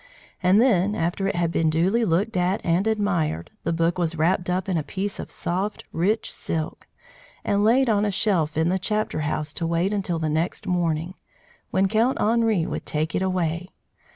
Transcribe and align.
And 0.41 0.59
then, 0.59 0.95
after 0.95 1.27
it 1.27 1.35
had 1.35 1.51
been 1.51 1.69
duly 1.69 2.03
looked 2.03 2.35
at 2.35 2.59
and 2.65 2.87
admired, 2.87 3.51
the 3.63 3.71
book 3.71 3.99
was 3.99 4.15
wrapped 4.15 4.49
up 4.49 4.67
in 4.67 4.75
a 4.75 4.81
piece 4.81 5.19
of 5.19 5.29
soft, 5.29 5.83
rich 5.93 6.33
silk 6.33 6.87
and 7.45 7.63
laid 7.63 7.87
on 7.87 8.03
a 8.03 8.09
shelf 8.09 8.57
in 8.57 8.69
the 8.69 8.79
chapter 8.79 9.19
house 9.19 9.53
to 9.53 9.67
wait 9.67 9.93
until 9.93 10.17
the 10.17 10.27
next 10.27 10.65
morning, 10.65 11.13
when 11.69 11.87
Count 11.87 12.19
Henri 12.19 12.65
would 12.65 12.87
take 12.87 13.13
it 13.13 13.21
away. 13.21 13.69